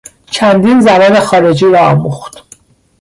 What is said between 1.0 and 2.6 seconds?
خارجی را آموخت.